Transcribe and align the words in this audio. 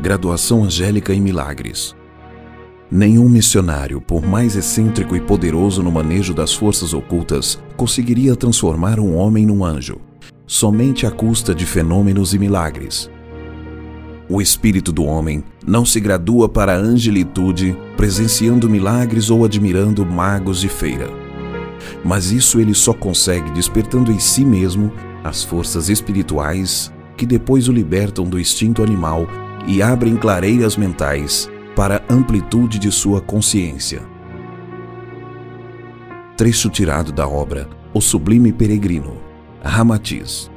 Graduação 0.00 0.62
Angélica 0.62 1.12
em 1.12 1.20
Milagres. 1.20 1.92
Nenhum 2.88 3.28
missionário, 3.28 4.00
por 4.00 4.24
mais 4.24 4.54
excêntrico 4.54 5.16
e 5.16 5.20
poderoso 5.20 5.82
no 5.82 5.90
manejo 5.90 6.32
das 6.32 6.54
forças 6.54 6.94
ocultas, 6.94 7.58
conseguiria 7.76 8.36
transformar 8.36 9.00
um 9.00 9.16
homem 9.16 9.44
num 9.44 9.64
anjo, 9.64 9.96
somente 10.46 11.04
à 11.04 11.10
custa 11.10 11.52
de 11.52 11.66
fenômenos 11.66 12.32
e 12.32 12.38
milagres. 12.38 13.10
O 14.30 14.40
espírito 14.40 14.92
do 14.92 15.02
homem 15.04 15.42
não 15.66 15.84
se 15.84 15.98
gradua 15.98 16.48
para 16.48 16.74
a 16.74 16.78
angelitude 16.78 17.76
presenciando 17.96 18.70
milagres 18.70 19.30
ou 19.30 19.44
admirando 19.44 20.06
magos 20.06 20.60
de 20.60 20.68
feira. 20.68 21.10
Mas 22.04 22.30
isso 22.30 22.60
ele 22.60 22.72
só 22.72 22.94
consegue 22.94 23.50
despertando 23.50 24.12
em 24.12 24.20
si 24.20 24.44
mesmo 24.44 24.92
as 25.24 25.42
forças 25.42 25.88
espirituais 25.88 26.92
que 27.16 27.26
depois 27.26 27.66
o 27.66 27.72
libertam 27.72 28.24
do 28.24 28.38
instinto 28.38 28.80
animal 28.80 29.26
e 29.68 29.82
abrem 29.82 30.16
clareiras 30.16 30.78
mentais 30.78 31.48
para 31.76 32.02
a 32.08 32.14
amplitude 32.14 32.78
de 32.78 32.90
sua 32.90 33.20
consciência. 33.20 34.02
Trecho 36.38 36.70
tirado 36.70 37.12
da 37.12 37.28
obra 37.28 37.68
O 37.92 38.00
Sublime 38.00 38.50
Peregrino, 38.50 39.18
Ramatiz. 39.62 40.50